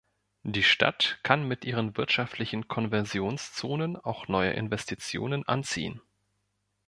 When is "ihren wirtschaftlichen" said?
1.63-2.67